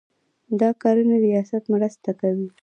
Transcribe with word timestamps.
د 0.59 0.61
کرنې 0.81 1.17
ریاستونه 1.25 1.65
مرسته 1.73 2.09
کوي. 2.19 2.47